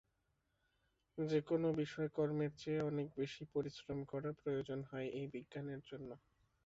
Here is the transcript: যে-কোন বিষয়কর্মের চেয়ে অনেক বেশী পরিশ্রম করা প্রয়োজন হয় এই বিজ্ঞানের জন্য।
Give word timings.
যে-কোন 1.17 1.63
বিষয়কর্মের 1.79 2.51
চেয়ে 2.57 2.81
অনেক 2.81 3.07
বেশী 3.17 3.43
পরিশ্রম 3.53 3.99
করা 4.11 4.29
প্রয়োজন 4.39 4.79
হয় 4.89 5.07
এই 5.19 5.25
বিজ্ঞানের 5.33 5.81
জন্য। 5.89 6.09